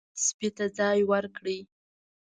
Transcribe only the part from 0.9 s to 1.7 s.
ورکړئ.